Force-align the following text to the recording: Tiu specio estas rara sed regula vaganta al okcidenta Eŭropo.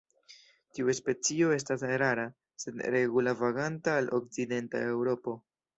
Tiu 0.77 0.93
specio 0.99 1.51
estas 1.57 1.85
rara 2.03 2.25
sed 2.65 2.83
regula 2.99 3.39
vaganta 3.45 3.99
al 4.01 4.13
okcidenta 4.23 4.87
Eŭropo. 4.93 5.43